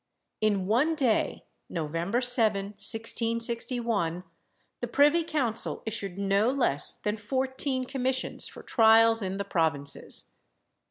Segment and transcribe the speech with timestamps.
[0.41, 4.23] In one day (November 7, 1661),
[4.79, 10.31] the privy council issued no less than fourteen commissions for trials in the provinces.